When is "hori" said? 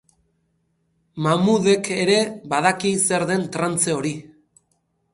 4.01-4.19